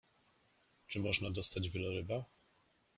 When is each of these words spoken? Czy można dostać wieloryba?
Czy 0.87 0.99
można 0.99 1.31
dostać 1.31 1.69
wieloryba? 1.69 2.25